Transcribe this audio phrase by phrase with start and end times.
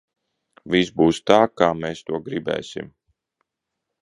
[0.75, 2.91] Viss būs tā, kā mēs to gribēsim!